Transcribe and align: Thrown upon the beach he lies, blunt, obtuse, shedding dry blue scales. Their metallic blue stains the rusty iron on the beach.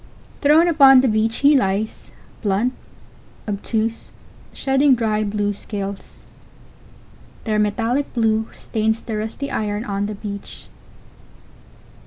Thrown 0.41 0.67
upon 0.67 1.01
the 1.01 1.07
beach 1.07 1.35
he 1.45 1.55
lies, 1.55 2.11
blunt, 2.41 2.73
obtuse, 3.47 4.09
shedding 4.51 4.95
dry 4.95 5.23
blue 5.23 5.53
scales. 5.53 6.25
Their 7.43 7.59
metallic 7.59 8.11
blue 8.15 8.47
stains 8.51 8.99
the 8.99 9.15
rusty 9.15 9.51
iron 9.51 9.85
on 9.85 10.07
the 10.07 10.15
beach. 10.15 10.65